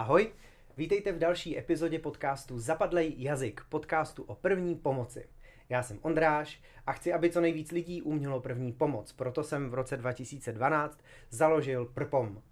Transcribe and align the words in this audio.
Ahoj, 0.00 0.32
vítejte 0.76 1.12
v 1.12 1.18
další 1.18 1.58
epizodě 1.58 1.98
podcastu 1.98 2.58
Zapadlej 2.58 3.14
jazyk, 3.16 3.60
podcastu 3.68 4.22
o 4.22 4.34
první 4.34 4.74
pomoci. 4.74 5.28
Já 5.68 5.82
jsem 5.82 5.98
Ondráš 6.02 6.62
a 6.86 6.92
chci, 6.92 7.12
aby 7.12 7.30
co 7.30 7.40
nejvíc 7.40 7.70
lidí 7.70 8.02
umělo 8.02 8.40
první 8.40 8.72
pomoc, 8.72 9.12
proto 9.12 9.44
jsem 9.44 9.70
v 9.70 9.74
roce 9.74 9.96
2012 9.96 11.00
založil 11.30 11.84
Prpom. 11.84 12.42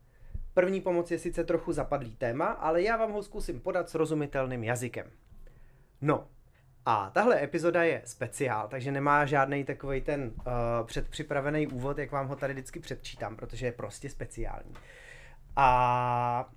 První 0.54 0.80
pomoc 0.80 1.10
je 1.10 1.18
sice 1.18 1.44
trochu 1.44 1.72
zapadlý 1.72 2.16
téma, 2.16 2.46
ale 2.46 2.82
já 2.82 2.96
vám 2.96 3.12
ho 3.12 3.22
zkusím 3.22 3.60
podat 3.60 3.90
srozumitelným 3.90 4.64
jazykem. 4.64 5.10
No, 6.00 6.28
a 6.86 7.10
tahle 7.10 7.42
epizoda 7.42 7.82
je 7.82 8.02
speciál, 8.04 8.68
takže 8.68 8.92
nemá 8.92 9.26
žádný 9.26 9.64
takový 9.64 10.00
ten 10.00 10.32
uh, 10.36 10.42
předpřipravený 10.84 11.66
úvod, 11.66 11.98
jak 11.98 12.12
vám 12.12 12.28
ho 12.28 12.36
tady 12.36 12.52
vždycky 12.52 12.80
předčítám, 12.80 13.36
protože 13.36 13.66
je 13.66 13.72
prostě 13.72 14.10
speciální. 14.10 14.74
A, 15.56 16.50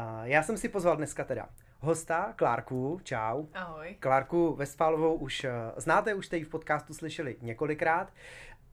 a 0.00 0.26
já 0.26 0.42
jsem 0.42 0.56
si 0.56 0.68
pozval 0.68 0.96
dneska 0.96 1.24
teda 1.24 1.48
hosta, 1.80 2.32
Klárku, 2.36 3.00
čau. 3.02 3.46
Ahoj. 3.54 3.96
Klárku 4.00 4.54
Westfálovou 4.54 5.14
už 5.14 5.44
uh, 5.44 5.50
znáte, 5.76 6.14
už 6.14 6.26
jste 6.26 6.36
ji 6.36 6.44
v 6.44 6.48
podcastu 6.48 6.94
slyšeli 6.94 7.36
několikrát. 7.40 8.12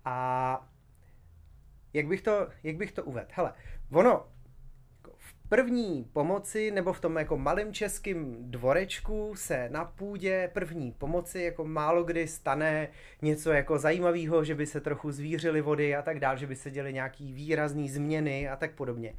A 0.06 0.68
jak 1.94 2.08
bych 2.08 2.22
to, 2.22 2.48
jak 2.64 2.76
bych 2.76 2.92
to 2.92 3.04
uvedl? 3.04 3.28
Hele, 3.32 3.54
ono 3.92 4.28
první 5.50 6.10
pomoci 6.14 6.72
nebo 6.72 6.94
v 6.94 7.00
tom 7.00 7.18
jako 7.18 7.38
malém 7.38 7.74
českém 7.74 8.36
dvorečku 8.52 9.34
se 9.36 9.70
na 9.70 9.86
půdě 9.86 10.50
první 10.54 10.92
pomoci 10.92 11.42
jako 11.42 11.66
málo 11.66 12.04
kdy 12.04 12.28
stane 12.28 12.88
něco 13.22 13.52
jako 13.52 13.80
zajímavého, 13.80 14.44
že 14.44 14.56
by 14.56 14.66
se 14.66 14.82
trochu 14.82 15.12
zvířily 15.12 15.62
vody 15.62 15.96
a 15.96 16.02
tak 16.02 16.20
dál, 16.20 16.38
že 16.38 16.48
by 16.48 16.56
se 16.56 16.72
děly 16.72 16.94
nějaký 16.94 17.34
výrazný 17.34 17.90
změny 17.90 18.50
a 18.50 18.56
tak 18.56 18.72
podobně. 18.72 19.14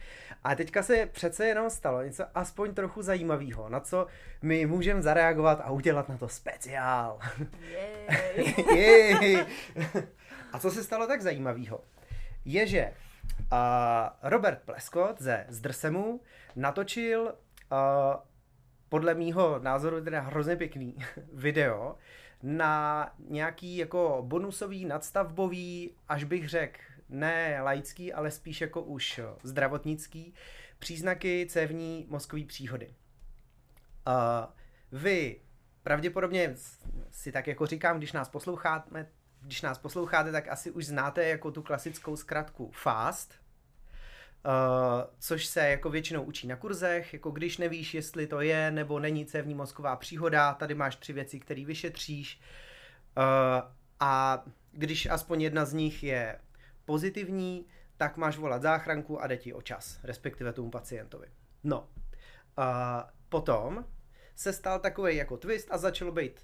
A 0.44 0.54
teďka 0.54 0.82
se 0.82 1.06
přece 1.06 1.46
jenom 1.46 1.70
stalo 1.70 2.02
něco 2.02 2.24
aspoň 2.34 2.74
trochu 2.74 3.02
zajímavého, 3.02 3.68
na 3.68 3.80
co 3.80 4.06
my 4.42 4.66
můžeme 4.66 5.02
zareagovat 5.02 5.60
a 5.64 5.70
udělat 5.70 6.08
na 6.08 6.18
to 6.18 6.28
speciál. 6.28 7.18
Jej. 8.74 9.46
a 10.52 10.58
co 10.58 10.70
se 10.70 10.84
stalo 10.84 11.06
tak 11.06 11.22
zajímavého? 11.22 11.80
Je, 12.44 12.66
že 12.66 12.92
a 13.50 14.18
Robert 14.22 14.62
Pleskot 14.64 15.22
ze 15.22 15.46
Zdrsemu 15.48 16.20
natočil 16.56 17.22
uh, 17.22 17.78
podle 18.88 19.14
mýho 19.14 19.58
názoru 19.58 20.04
teda 20.04 20.20
hrozně 20.20 20.56
pěkný 20.56 20.96
video 21.32 21.96
na 22.42 23.10
nějaký 23.28 23.76
jako 23.76 24.24
bonusový, 24.26 24.84
nadstavbový, 24.84 25.94
až 26.08 26.24
bych 26.24 26.48
řekl, 26.48 26.80
ne 27.08 27.58
laický, 27.62 28.12
ale 28.12 28.30
spíš 28.30 28.60
jako 28.60 28.82
už 28.82 29.20
zdravotnický, 29.42 30.34
příznaky 30.78 31.46
cévní 31.50 32.06
mozkové 32.08 32.44
příhody. 32.44 32.94
Uh, 34.06 34.46
vy 34.92 35.40
pravděpodobně 35.82 36.54
si 37.10 37.32
tak 37.32 37.46
jako 37.46 37.66
říkám, 37.66 37.98
když 37.98 38.12
nás 38.12 38.28
posloucháte, 38.28 39.06
když 39.42 39.62
nás 39.62 39.78
posloucháte, 39.78 40.32
tak 40.32 40.48
asi 40.48 40.70
už 40.70 40.86
znáte 40.86 41.28
jako 41.28 41.50
tu 41.50 41.62
klasickou 41.62 42.16
zkratku 42.16 42.70
FAST, 42.74 43.34
uh, 44.46 44.52
což 45.18 45.46
se 45.46 45.68
jako 45.68 45.90
většinou 45.90 46.22
učí 46.22 46.46
na 46.46 46.56
kurzech, 46.56 47.12
jako 47.12 47.30
když 47.30 47.58
nevíš, 47.58 47.94
jestli 47.94 48.26
to 48.26 48.40
je 48.40 48.70
nebo 48.70 48.98
není 48.98 49.26
cévní 49.26 49.54
mozková 49.54 49.96
příhoda, 49.96 50.54
tady 50.54 50.74
máš 50.74 50.96
tři 50.96 51.12
věci, 51.12 51.40
které 51.40 51.64
vyšetříš 51.64 52.40
uh, 53.16 53.22
a 54.00 54.44
když 54.72 55.06
aspoň 55.06 55.42
jedna 55.42 55.64
z 55.64 55.72
nich 55.72 56.02
je 56.02 56.40
pozitivní, 56.84 57.66
tak 57.96 58.16
máš 58.16 58.38
volat 58.38 58.62
záchranku 58.62 59.22
a 59.22 59.26
jde 59.26 59.36
ti 59.36 59.52
o 59.52 59.62
čas, 59.62 59.98
respektive 60.02 60.52
tomu 60.52 60.70
pacientovi. 60.70 61.26
No, 61.64 61.80
uh, 61.80 62.64
potom 63.28 63.84
se 64.34 64.52
stal 64.52 64.78
takový 64.78 65.16
jako 65.16 65.36
twist 65.36 65.68
a 65.70 65.78
začalo 65.78 66.12
být 66.12 66.40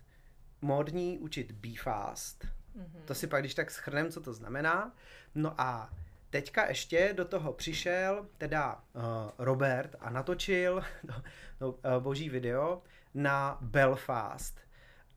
módní 0.61 1.19
učit 1.19 1.53
Be 1.53 1.69
Fast, 1.83 2.47
Mm-hmm. 2.77 3.05
To 3.05 3.15
si 3.15 3.27
pak 3.27 3.43
když 3.43 3.55
tak 3.55 3.71
schrnem, 3.71 4.11
co 4.11 4.21
to 4.21 4.33
znamená. 4.33 4.95
No 5.35 5.61
a 5.61 5.91
teďka 6.31 6.69
ještě 6.69 7.13
do 7.17 7.25
toho 7.25 7.53
přišel 7.53 8.27
teda 8.39 8.75
uh, 8.75 9.03
Robert 9.39 9.97
a 10.01 10.11
natočil 10.11 10.83
no, 11.09 11.23
no, 11.61 11.71
uh, 11.73 11.79
boží 11.99 12.29
video 12.29 12.83
na 13.15 13.59
Belfast. 13.61 14.61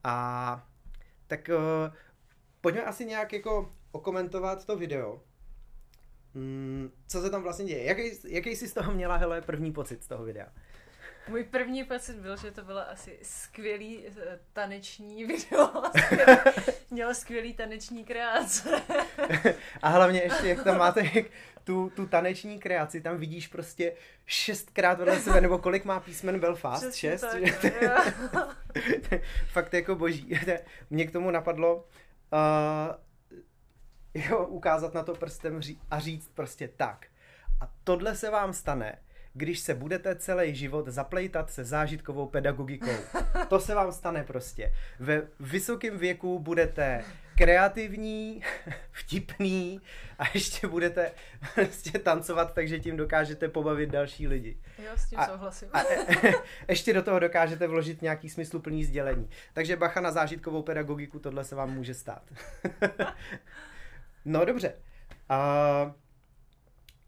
A 0.03 0.67
tak 1.27 1.49
uh, 1.49 1.95
pojďme 2.61 2.83
asi 2.83 3.05
nějak 3.05 3.33
jako 3.33 3.73
okomentovat 3.91 4.65
to 4.65 4.75
video. 4.77 5.21
Mm, 6.33 6.91
co 7.07 7.21
se 7.21 7.29
tam 7.29 7.43
vlastně 7.43 7.65
děje? 7.65 7.83
Jaký, 7.83 8.11
jaký 8.27 8.55
jsi 8.55 8.67
z 8.67 8.73
toho 8.73 8.91
měla, 8.91 9.15
hele, 9.15 9.41
první 9.41 9.71
pocit 9.71 10.03
z 10.03 10.07
toho 10.07 10.23
videa? 10.23 10.47
Můj 11.27 11.43
první 11.43 11.83
pocit 11.83 12.15
byl, 12.15 12.37
že 12.37 12.51
to 12.51 12.63
bylo 12.63 12.89
asi 12.89 13.19
skvělý 13.21 14.07
eh, 14.07 14.39
taneční 14.53 15.25
video. 15.25 15.83
Mělo 16.89 17.13
skvělý 17.13 17.53
taneční 17.53 18.05
kreace. 18.05 18.81
A 19.81 19.89
hlavně 19.89 20.21
ještě, 20.21 20.47
jak 20.47 20.63
tam 20.63 20.77
máte 20.77 21.01
jak 21.13 21.25
tu, 21.63 21.91
tu 21.95 22.07
taneční 22.07 22.59
kreaci, 22.59 23.01
tam 23.01 23.17
vidíš 23.17 23.47
prostě 23.47 23.93
šestkrát 24.25 24.99
vedle 24.99 25.19
sebe, 25.19 25.41
nebo 25.41 25.57
kolik 25.57 25.85
má 25.85 25.99
písmen 25.99 26.39
Belfast? 26.39 26.89
Přesně 26.89 27.09
Šest? 27.09 27.25
Tak, 28.31 28.41
Fakt 29.47 29.73
jako 29.73 29.95
boží. 29.95 30.39
Mě 30.89 31.07
k 31.07 31.11
tomu 31.11 31.31
napadlo 31.31 31.75
uh, 31.75 32.95
jo, 34.13 34.45
ukázat 34.45 34.93
na 34.93 35.03
to 35.03 35.13
prstem 35.13 35.59
a 35.91 35.99
říct 35.99 36.31
prostě 36.33 36.67
tak. 36.67 37.05
A 37.61 37.69
tohle 37.83 38.15
se 38.15 38.29
vám 38.29 38.53
stane, 38.53 38.99
když 39.37 39.59
se 39.59 39.73
budete 39.73 40.15
celý 40.15 40.55
život 40.55 40.87
zaplejtat 40.87 41.51
se 41.51 41.63
zážitkovou 41.63 42.27
pedagogikou. 42.27 42.91
To 43.47 43.59
se 43.59 43.75
vám 43.75 43.91
stane 43.91 44.23
prostě. 44.23 44.73
Ve 44.99 45.27
vysokém 45.39 45.97
věku 45.97 46.39
budete 46.39 47.03
kreativní, 47.37 48.43
vtipný 48.91 49.81
a 50.19 50.23
ještě 50.33 50.67
budete 50.67 51.11
prostě 51.55 51.99
tancovat, 51.99 52.53
takže 52.53 52.79
tím 52.79 52.97
dokážete 52.97 53.49
pobavit 53.49 53.89
další 53.89 54.27
lidi. 54.27 54.57
Jo, 54.79 54.91
s 54.95 55.09
tím 55.09 55.19
a, 55.19 55.27
souhlasím. 55.27 55.69
A, 55.73 55.81
ještě 56.67 56.93
do 56.93 57.03
toho 57.03 57.19
dokážete 57.19 57.67
vložit 57.67 58.01
nějaký 58.01 58.29
smysluplný 58.29 58.83
sdělení. 58.83 59.29
Takže 59.53 59.75
bacha 59.75 60.01
na 60.01 60.11
zážitkovou 60.11 60.61
pedagogiku, 60.61 61.19
tohle 61.19 61.43
se 61.43 61.55
vám 61.55 61.73
může 61.73 61.93
stát. 61.93 62.21
no 64.25 64.45
dobře. 64.45 64.73
Uh, 65.29 65.91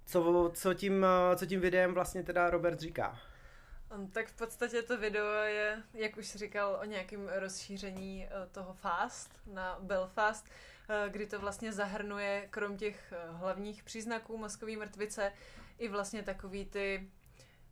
co, 0.09 0.51
co, 0.53 0.73
tím, 0.73 1.05
co 1.35 1.45
tím 1.45 1.61
videem 1.61 1.93
vlastně 1.93 2.23
teda 2.23 2.49
Robert 2.49 2.79
říká? 2.79 3.19
Tak 4.11 4.27
v 4.27 4.37
podstatě 4.37 4.81
to 4.81 4.97
video 4.97 5.25
je, 5.25 5.83
jak 5.93 6.17
už 6.17 6.35
říkal, 6.35 6.79
o 6.81 6.85
nějakém 6.85 7.29
rozšíření 7.35 8.25
eh, 8.25 8.47
toho 8.51 8.73
fast 8.73 9.39
na 9.45 9.77
Belfast, 9.81 10.45
eh, 10.89 11.09
kdy 11.09 11.25
to 11.25 11.39
vlastně 11.39 11.71
zahrnuje 11.71 12.47
krom 12.49 12.77
těch 12.77 13.13
eh, 13.13 13.31
hlavních 13.31 13.83
příznaků 13.83 14.37
mozkové 14.37 14.71
mrtvice 14.71 15.31
i 15.77 15.87
vlastně 15.87 16.23
takový 16.23 16.65
ty 16.65 17.09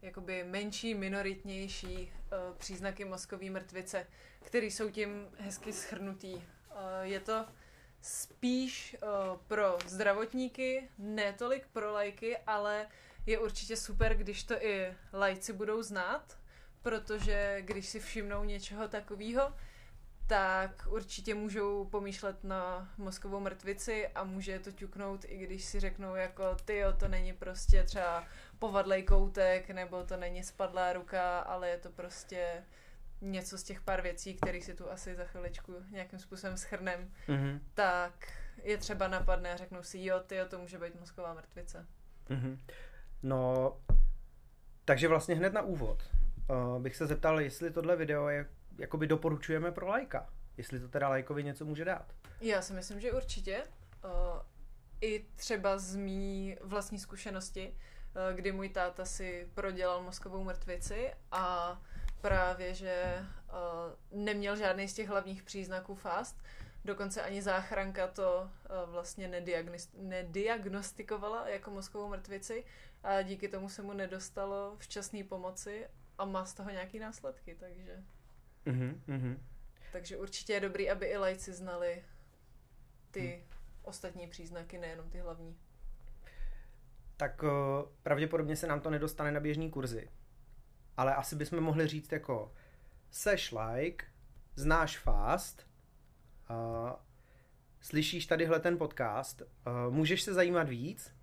jakoby 0.02 0.44
menší, 0.44 0.96
minoritnější 0.96 2.12
příznaky 2.58 3.06
mozkové 3.06 3.50
mrtvice, 3.50 4.08
které 4.44 4.66
jsou 4.66 4.90
tím 4.90 5.28
hezky 5.40 5.74
schrnutý. 5.74 6.42
Je 7.02 7.20
to 7.20 7.46
spíš 8.02 8.96
uh, 9.02 9.38
pro 9.48 9.78
zdravotníky, 9.86 10.90
ne 10.98 11.34
tolik 11.34 11.68
pro 11.68 11.92
lajky, 11.92 12.38
ale 12.38 12.88
je 13.26 13.40
určitě 13.40 13.78
super, 13.78 14.18
když 14.18 14.44
to 14.44 14.64
i 14.64 14.94
lajci 15.14 15.54
budou 15.54 15.82
znát, 15.82 16.38
protože 16.82 17.58
když 17.62 17.86
si 17.86 18.00
všimnou 18.00 18.44
něčeho 18.44 18.88
takového, 18.88 19.54
tak 20.28 20.88
určitě 20.90 21.36
můžou 21.36 21.86
pomýšlet 21.86 22.44
na 22.44 22.94
mozkovou 22.98 23.40
mrtvici 23.40 24.08
a 24.08 24.24
může 24.24 24.60
to 24.60 24.72
ťuknout, 24.72 25.26
i 25.28 25.38
když 25.38 25.66
si 25.66 25.80
řeknou 25.80 26.16
jako 26.16 26.56
ty 26.66 26.84
to 27.00 27.08
není 27.08 27.34
prostě 27.34 27.84
třeba 27.84 28.26
povadlej 28.60 29.04
koutek, 29.04 29.70
nebo 29.70 30.04
to 30.04 30.18
není 30.18 30.44
spadlá 30.44 30.94
ruka, 30.94 31.40
ale 31.40 31.70
je 31.70 31.78
to 31.78 31.90
prostě 31.90 32.64
něco 33.22 33.58
z 33.58 33.64
těch 33.64 33.82
pár 33.82 34.02
věcí, 34.02 34.36
které 34.36 34.62
si 34.62 34.74
tu 34.74 34.92
asi 34.92 35.16
za 35.16 35.26
chviličku 35.26 35.74
nějakým 35.92 36.20
způsobem 36.20 36.58
schrnem, 36.58 37.12
mm-hmm. 37.28 37.60
tak 37.74 38.28
je 38.64 38.78
třeba 38.78 39.08
napadne 39.08 39.54
a 39.54 39.58
řeknou 39.58 39.84
si, 39.84 40.04
jo, 40.04 40.20
ty, 40.20 40.38
to 40.48 40.60
může 40.60 40.78
být 40.78 41.00
mozková 41.00 41.34
mrtvice. 41.34 41.86
Mm-hmm. 42.30 42.58
No, 43.24 43.78
takže 44.86 45.08
vlastně 45.08 45.36
hned 45.36 45.54
na 45.54 45.62
úvod 45.62 46.04
uh, 46.50 46.82
bych 46.82 46.96
se 46.96 47.08
zeptal, 47.08 47.42
jestli 47.42 47.72
tohle 47.72 47.96
video 47.96 48.28
je, 48.28 48.50
jakoby 48.78 49.08
doporučujeme 49.08 49.72
pro 49.72 49.88
lajka. 49.88 50.30
Jestli 50.58 50.80
to 50.80 50.90
teda 50.90 51.10
lajkovi 51.10 51.44
něco 51.44 51.66
může 51.66 51.86
dát. 51.86 52.14
Já 52.42 52.62
si 52.62 52.74
myslím, 52.74 53.00
že 53.00 53.12
určitě. 53.12 53.64
Uh, 54.06 54.12
I 55.02 55.26
třeba 55.36 55.78
z 55.78 55.96
mý 55.96 56.58
vlastní 56.62 57.00
zkušenosti, 57.00 57.68
uh, 57.70 58.36
kdy 58.36 58.52
můj 58.52 58.70
táta 58.70 59.06
si 59.06 59.48
prodělal 59.54 60.04
mozkovou 60.04 60.44
mrtvici 60.44 61.12
a 61.32 61.82
právě, 62.28 62.74
že 62.74 63.20
uh, 63.22 64.24
neměl 64.24 64.56
žádný 64.56 64.88
z 64.88 64.94
těch 64.94 65.10
hlavních 65.10 65.44
příznaků 65.44 65.96
FAST, 65.96 66.44
dokonce 66.86 67.22
ani 67.22 67.42
záchranka 67.42 68.08
to 68.08 68.42
uh, 68.42 68.92
vlastně 68.92 69.44
nediagnostikovala 69.98 71.50
jako 71.50 71.72
mozkovou 71.72 72.10
mrtvici 72.10 72.66
a 73.04 73.22
díky 73.22 73.48
tomu 73.48 73.70
se 73.70 73.82
mu 73.82 73.94
nedostalo 73.94 74.76
včasné 74.78 75.24
pomoci 75.24 75.88
a 76.18 76.26
má 76.26 76.46
z 76.46 76.54
toho 76.54 76.70
nějaký 76.70 77.00
následky, 77.00 77.56
takže... 77.60 78.04
Mhm, 78.66 79.02
mhm. 79.08 79.48
Takže 79.92 80.18
určitě 80.18 80.54
je 80.54 80.60
dobrý, 80.60 80.90
aby 80.90 81.06
i 81.06 81.18
lajci 81.18 81.54
znali 81.54 82.04
ty 83.12 83.22
hmm. 83.22 83.60
ostatní 83.84 84.28
příznaky, 84.28 84.78
nejenom 84.78 85.10
ty 85.10 85.20
hlavní. 85.20 85.58
Tak 87.18 87.44
uh, 87.44 87.50
pravděpodobně 88.04 88.56
se 88.56 88.68
nám 88.68 88.82
to 88.82 88.90
nedostane 88.90 89.32
na 89.32 89.40
běžný 89.40 89.72
kurzy. 89.72 90.10
Ale 90.98 91.16
asi 91.16 91.36
bychom 91.36 91.62
mohli 91.62 91.88
říct 91.88 92.12
jako 92.12 92.52
seš 93.12 93.52
like, 93.52 94.06
znáš 94.56 94.98
fast, 94.98 95.68
uh, 96.50 96.92
slyšíš 97.82 98.26
tadyhle 98.26 98.60
ten 98.60 98.78
podcast, 98.78 99.42
uh, 99.42 99.94
můžeš 99.94 100.22
se 100.22 100.34
zajímat 100.34 100.70
víc 100.70 101.14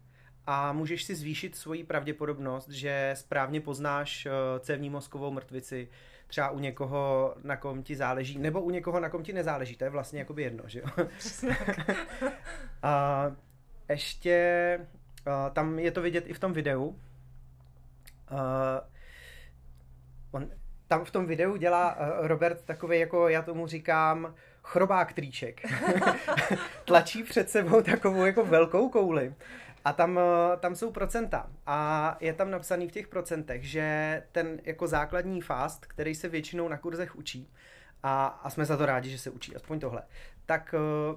a 0.47 0.73
můžeš 0.73 1.05
si 1.05 1.15
zvýšit 1.15 1.56
svoji 1.56 1.85
pravděpodobnost, 1.85 2.69
že 2.69 3.12
správně 3.15 3.61
poznáš 3.61 4.26
uh, 4.26 4.32
cévní 4.61 4.91
mozkovou 4.91 5.31
mrtvici, 5.31 5.88
třeba 6.26 6.50
u 6.50 6.59
někoho, 6.59 7.35
na 7.43 7.56
kom 7.56 7.82
ti 7.82 7.97
záleží, 7.97 8.38
nebo 8.38 8.62
u 8.62 8.71
někoho, 8.71 9.00
na 9.00 9.09
kom 9.09 9.23
ti 9.23 9.32
nezáleží, 9.32 9.76
to 9.76 9.85
je 9.85 9.91
vlastně 9.91 10.19
jakoby 10.19 10.43
jedno, 10.43 10.65
že 10.67 10.81
jo? 10.81 10.87
a 12.82 13.32
ještě 13.88 14.79
uh, 15.26 15.53
tam 15.53 15.79
je 15.79 15.91
to 15.91 16.03
vidět 16.03 16.25
i 16.26 16.32
v 16.32 16.38
tom 16.38 16.53
videu. 16.53 16.85
Uh, 16.85 16.99
on, 20.34 20.50
tam 20.88 21.04
v 21.04 21.10
tom 21.10 21.26
videu 21.26 21.56
dělá 21.56 21.96
uh, 21.96 22.26
Robert 22.26 22.64
takový, 22.64 23.00
jako 23.00 23.28
já 23.28 23.42
tomu 23.42 23.66
říkám, 23.66 24.34
chrobák 24.62 25.12
triček. 25.12 25.60
Tlačí 26.84 27.22
před 27.22 27.50
sebou 27.50 27.82
takovou 27.82 28.25
jako 28.25 28.44
velkou 28.44 28.88
kouli. 28.88 29.34
A 29.84 29.92
tam, 29.92 30.19
eh, 30.19 30.56
tam 30.56 30.76
jsou 30.76 30.90
procenta. 30.90 31.50
A 31.66 32.16
je 32.20 32.32
tam 32.32 32.50
napsaný 32.50 32.88
v 32.88 32.92
těch 32.92 33.08
procentech, 33.08 33.64
že 33.64 34.22
ten 34.32 34.60
jako 34.64 34.86
základní 34.86 35.40
fast, 35.40 35.86
který 35.86 36.14
se 36.14 36.28
většinou 36.28 36.69
na 36.69 36.78
kurzech 36.78 37.16
učí, 37.16 37.50
a, 38.02 38.26
a 38.26 38.50
jsme 38.50 38.64
za 38.64 38.76
to 38.76 38.87
rádi, 38.87 39.10
že 39.10 39.19
se 39.19 39.30
učí, 39.30 39.56
aspoň 39.56 39.80
tohle, 39.80 40.02
tak 40.46 40.75
uh, 40.75 41.16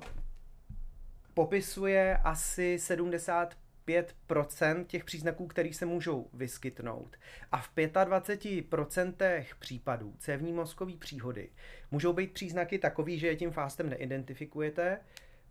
popisuje 1.34 2.18
asi 2.18 2.80
70 2.80 3.56
5% 3.88 4.86
těch 4.86 5.04
příznaků, 5.04 5.48
které 5.48 5.74
se 5.74 5.86
můžou 5.86 6.30
vyskytnout. 6.34 7.18
A 7.52 7.58
v 7.58 7.76
25% 7.76 9.46
případů 9.60 10.16
cévní 10.20 10.54
mozkové 10.54 10.94
příhody 10.94 11.50
můžou 11.92 12.14
být 12.14 12.32
příznaky 12.32 12.80
takový, 12.80 13.20
že 13.20 13.28
je 13.28 13.36
tím 13.36 13.52
fástem 13.52 13.90
neidentifikujete, 13.90 15.00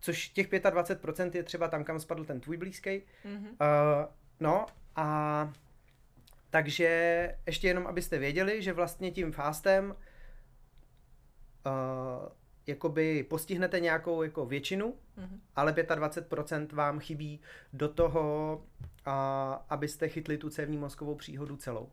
což 0.00 0.28
těch 0.28 0.50
25% 0.50 1.30
je 1.34 1.42
třeba 1.42 1.68
tam, 1.68 1.84
kam 1.84 2.00
spadl 2.00 2.24
ten 2.24 2.40
tvůj 2.40 2.56
blízký. 2.56 2.90
Mm-hmm. 2.90 3.50
Uh, 3.50 4.12
no 4.40 4.66
a 4.96 5.52
takže 6.50 6.88
ještě 7.46 7.68
jenom, 7.68 7.86
abyste 7.86 8.18
věděli, 8.18 8.62
že 8.62 8.72
vlastně 8.72 9.10
tím 9.10 9.32
fastem 9.32 9.94
uh, 11.66 12.28
jakoby 12.66 13.22
postihnete 13.22 13.80
nějakou 13.80 14.22
jako 14.22 14.46
většinu, 14.46 14.94
mm-hmm. 15.18 15.40
ale 15.56 15.72
25% 15.72 16.74
vám 16.74 17.00
chybí 17.00 17.40
do 17.72 17.88
toho, 17.88 18.56
uh, 19.06 19.12
abyste 19.68 20.08
chytli 20.08 20.38
tu 20.38 20.50
cévní 20.50 20.78
mozkovou 20.78 21.14
příhodu 21.14 21.56
celou. 21.56 21.92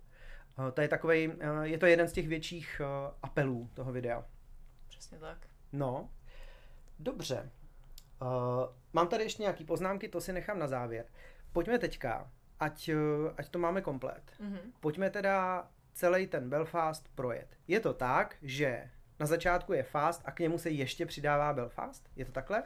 Uh, 0.59 0.69
to 0.73 0.81
je 0.81 0.87
takový, 0.87 1.31
je 1.61 1.77
to 1.77 1.85
jeden 1.85 2.07
z 2.07 2.13
těch 2.13 2.27
větších 2.27 2.81
uh, 2.81 3.13
apelů 3.23 3.69
toho 3.73 3.91
videa. 3.91 4.25
Přesně 4.87 5.19
tak. 5.19 5.37
No, 5.71 6.09
dobře. 6.99 7.51
Uh, 8.21 8.27
mám 8.93 9.07
tady 9.07 9.23
ještě 9.23 9.43
nějaké 9.43 9.65
poznámky, 9.65 10.09
to 10.09 10.21
si 10.21 10.33
nechám 10.33 10.59
na 10.59 10.67
závěr. 10.67 11.05
Pojďme 11.51 11.79
teďka, 11.79 12.31
ať, 12.59 12.89
uh, 12.89 13.31
ať 13.37 13.49
to 13.49 13.59
máme 13.59 13.81
komplet. 13.81 14.23
Mm-hmm. 14.41 14.71
Pojďme 14.79 15.09
teda 15.09 15.67
celý 15.93 16.27
ten 16.27 16.49
Belfast 16.49 17.09
projet. 17.15 17.47
Je 17.67 17.79
to 17.79 17.93
tak, 17.93 18.35
že 18.41 18.89
na 19.23 19.27
začátku 19.27 19.73
je 19.73 19.83
fast 19.83 20.21
a 20.25 20.31
k 20.31 20.39
němu 20.39 20.57
se 20.57 20.69
ještě 20.69 21.05
přidává 21.05 21.53
Belfast? 21.53 22.09
Je 22.15 22.25
to 22.25 22.31
takhle? 22.31 22.63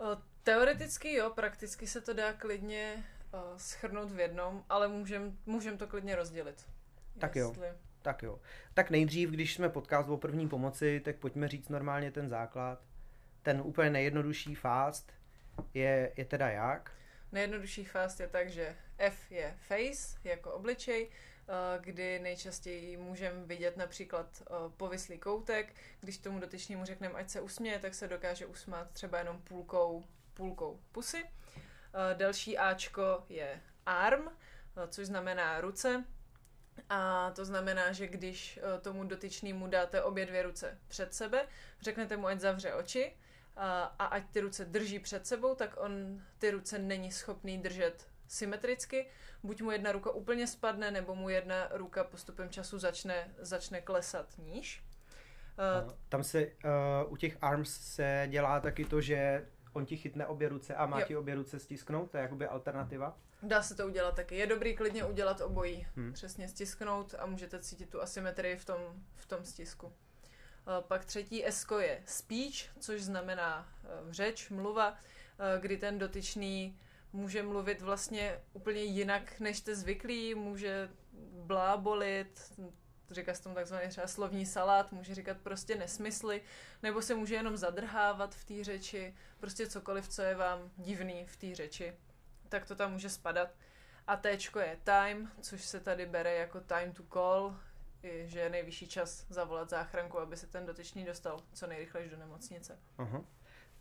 Uh, 0.00 0.22
teoreticky 0.42 1.14
jo, 1.14 1.30
prakticky 1.30 1.86
se 1.86 2.00
to 2.00 2.12
dá 2.12 2.32
klidně 2.32 3.04
uh, 3.34 3.40
schrnout 3.56 4.10
v 4.10 4.20
jednom, 4.20 4.64
ale 4.68 4.88
můžem, 4.88 5.38
můžem 5.46 5.78
to 5.78 5.86
klidně 5.86 6.16
rozdělit. 6.16 6.66
Tak 7.18 7.36
jestli... 7.36 7.66
jo. 7.66 7.74
Tak 8.02 8.22
jo. 8.22 8.40
Tak 8.74 8.90
nejdřív, 8.90 9.30
když 9.30 9.54
jsme 9.54 9.68
podcast 9.68 10.08
o 10.08 10.16
první 10.16 10.48
pomoci, 10.48 11.00
tak 11.00 11.16
pojďme 11.16 11.48
říct 11.48 11.68
normálně 11.68 12.10
ten 12.10 12.28
základ 12.28 12.82
ten 13.42 13.60
úplně 13.60 13.90
nejjednodušší 13.90 14.54
fast 14.54 15.12
je, 15.74 16.12
je 16.16 16.24
teda 16.24 16.48
jak? 16.48 16.92
Nejjednodušší 17.32 17.84
fast 17.84 18.20
je 18.20 18.28
tak, 18.28 18.50
že 18.50 18.76
F 18.98 19.32
je 19.32 19.54
face, 19.58 20.18
jako 20.24 20.52
obličej, 20.52 21.10
eh, 21.10 21.16
kdy 21.80 22.18
nejčastěji 22.18 22.96
můžeme 22.96 23.44
vidět 23.44 23.76
například 23.76 24.42
eh, 24.42 24.54
povislý 24.76 25.18
koutek. 25.18 25.74
Když 26.00 26.18
tomu 26.18 26.40
dotyčnému 26.40 26.84
řekneme, 26.84 27.14
ať 27.14 27.30
se 27.30 27.40
usměje, 27.40 27.78
tak 27.78 27.94
se 27.94 28.08
dokáže 28.08 28.46
usmát 28.46 28.90
třeba 28.90 29.18
jenom 29.18 29.42
půlkou, 29.42 30.04
půlkou 30.34 30.80
pusy. 30.92 31.24
Eh, 31.24 32.14
další 32.14 32.58
Ačko 32.58 33.24
je 33.28 33.60
arm, 33.86 34.28
což 34.88 35.06
znamená 35.06 35.60
ruce. 35.60 36.04
A 36.88 37.30
to 37.30 37.44
znamená, 37.44 37.92
že 37.92 38.06
když 38.06 38.60
tomu 38.82 39.04
dotyčnému 39.04 39.66
dáte 39.66 40.02
obě 40.02 40.26
dvě 40.26 40.42
ruce 40.42 40.78
před 40.88 41.14
sebe, 41.14 41.48
řeknete 41.80 42.16
mu, 42.16 42.26
ať 42.26 42.40
zavře 42.40 42.74
oči, 42.74 43.16
a 43.98 44.04
ať 44.04 44.30
ty 44.30 44.40
ruce 44.40 44.64
drží 44.64 44.98
před 44.98 45.26
sebou, 45.26 45.54
tak 45.54 45.76
on 45.76 46.22
ty 46.38 46.50
ruce 46.50 46.78
není 46.78 47.12
schopný 47.12 47.58
držet 47.58 48.06
symetricky. 48.28 49.10
Buď 49.42 49.62
mu 49.62 49.70
jedna 49.70 49.92
ruka 49.92 50.10
úplně 50.10 50.46
spadne, 50.46 50.90
nebo 50.90 51.14
mu 51.14 51.28
jedna 51.28 51.68
ruka 51.72 52.04
postupem 52.04 52.50
času 52.50 52.78
začne, 52.78 53.34
začne 53.38 53.80
klesat 53.80 54.38
níž. 54.38 54.84
Uh, 55.84 55.92
Tam 56.08 56.24
se 56.24 56.46
uh, 56.46 57.12
u 57.12 57.16
těch 57.16 57.36
arms 57.40 57.80
se 57.80 58.26
dělá 58.30 58.60
taky 58.60 58.84
to, 58.84 59.00
že 59.00 59.46
on 59.72 59.86
ti 59.86 59.96
chytne 59.96 60.26
obě 60.26 60.48
ruce 60.48 60.74
a 60.74 60.86
má 60.86 61.00
jo. 61.00 61.06
ti 61.06 61.16
obě 61.16 61.34
ruce 61.34 61.58
stisknout, 61.58 62.10
to 62.10 62.16
je 62.16 62.22
jakoby 62.22 62.46
alternativa. 62.46 63.18
Dá 63.42 63.62
se 63.62 63.74
to 63.74 63.86
udělat 63.86 64.16
taky. 64.16 64.36
Je 64.36 64.46
dobrý 64.46 64.76
klidně 64.76 65.04
udělat 65.04 65.40
obojí. 65.40 65.86
Hmm. 65.96 66.12
Přesně 66.12 66.48
stisknout 66.48 67.14
a 67.18 67.26
můžete 67.26 67.58
cítit 67.58 67.90
tu 67.90 68.02
asymetrii 68.02 68.56
v 68.56 68.64
tom, 68.64 68.80
v 69.16 69.26
tom 69.26 69.44
stisku. 69.44 69.92
Eh, 70.66 70.82
pak 70.88 71.04
třetí 71.04 71.46
esko 71.46 71.78
je 71.78 72.02
speech, 72.06 72.70
což 72.80 73.02
znamená 73.02 73.68
řeč, 74.10 74.50
mluva, 74.50 74.98
kdy 75.60 75.76
ten 75.76 75.98
dotyčný 75.98 76.78
může 77.12 77.42
mluvit 77.42 77.82
vlastně 77.82 78.40
úplně 78.52 78.82
jinak, 78.82 79.40
než 79.40 79.58
jste 79.58 79.76
zvyklí, 79.76 80.34
může 80.34 80.90
blábolit, 81.32 82.60
říká 83.10 83.34
se 83.34 83.42
tomu 83.42 83.54
takzvaný 83.54 83.88
třeba 83.88 84.06
slovní 84.06 84.46
salát, 84.46 84.92
může 84.92 85.14
říkat 85.14 85.36
prostě 85.36 85.74
nesmysly, 85.74 86.42
nebo 86.82 87.02
se 87.02 87.14
může 87.14 87.34
jenom 87.34 87.56
zadrhávat 87.56 88.34
v 88.34 88.44
té 88.44 88.64
řeči, 88.64 89.14
prostě 89.38 89.66
cokoliv, 89.66 90.08
co 90.08 90.22
je 90.22 90.34
vám 90.34 90.70
divný 90.76 91.26
v 91.26 91.36
té 91.36 91.54
řeči, 91.54 91.96
tak 92.48 92.66
to 92.66 92.74
tam 92.74 92.92
může 92.92 93.10
spadat. 93.10 93.48
A 94.06 94.16
T 94.16 94.30
je 94.60 94.78
time, 94.84 95.32
což 95.40 95.64
se 95.64 95.80
tady 95.80 96.06
bere 96.06 96.34
jako 96.34 96.60
time 96.60 96.92
to 96.92 97.02
call, 97.12 97.56
že 98.24 98.40
je 98.40 98.50
nejvyšší 98.50 98.88
čas 98.88 99.26
zavolat 99.28 99.70
záchranku, 99.70 100.18
aby 100.18 100.36
se 100.36 100.46
ten 100.46 100.66
dotyčný 100.66 101.04
dostal 101.04 101.40
co 101.52 101.66
nejrychleji 101.66 102.10
do 102.10 102.16
nemocnice. 102.16 102.78
Aha. 102.98 103.24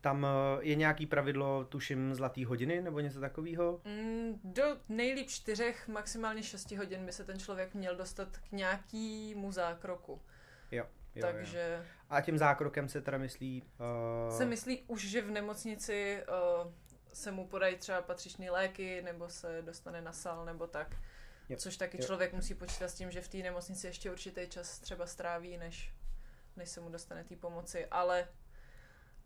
Tam 0.05 0.25
eh, 0.25 0.29
je 0.62 0.75
nějaký 0.75 1.05
pravidlo, 1.05 1.65
tuším, 1.65 2.15
zlatý 2.15 2.45
hodiny 2.45 2.81
nebo 2.81 3.00
něco 3.00 3.19
takového? 3.19 3.81
Mm, 3.85 4.39
do 4.43 4.63
nejlíp 4.89 5.29
čtyřech, 5.29 5.88
maximálně 5.88 6.43
šesti 6.43 6.75
hodin 6.75 7.05
by 7.05 7.12
se 7.12 7.24
ten 7.24 7.39
člověk 7.39 7.74
měl 7.74 7.95
dostat 7.95 8.38
k 8.38 8.51
nějakému 8.51 9.51
zákroku. 9.51 10.21
Jo. 10.71 10.85
Jo, 11.15 11.21
Takže... 11.21 11.77
Jo. 11.79 11.85
A 12.09 12.21
tím 12.21 12.38
zákrokem 12.38 12.89
se 12.89 13.01
teda 13.01 13.17
myslí... 13.17 13.63
Uh... 14.27 14.38
Se 14.38 14.45
myslí 14.45 14.83
už, 14.88 15.07
že 15.07 15.21
v 15.21 15.31
nemocnici 15.31 16.24
uh, 16.63 16.71
se 17.13 17.31
mu 17.31 17.47
podají 17.47 17.75
třeba 17.75 18.01
patřičné 18.01 18.51
léky, 18.51 19.01
nebo 19.01 19.29
se 19.29 19.62
dostane 19.62 20.01
na 20.01 20.12
sal, 20.12 20.45
nebo 20.45 20.67
tak. 20.67 20.95
Jo. 21.50 21.57
Což 21.57 21.77
taky 21.77 21.97
jo. 21.97 22.05
člověk 22.05 22.33
musí 22.33 22.53
počítat 22.53 22.88
s 22.88 22.95
tím, 22.95 23.12
že 23.12 23.21
v 23.21 23.27
té 23.27 23.38
nemocnici 23.38 23.88
ještě 23.88 24.12
určitý 24.12 24.47
čas 24.47 24.79
třeba 24.79 25.05
stráví, 25.05 25.57
než, 25.57 25.93
než 26.55 26.69
se 26.69 26.81
mu 26.81 26.89
dostane 26.89 27.24
té 27.24 27.35
pomoci. 27.35 27.85
Ale, 27.85 28.27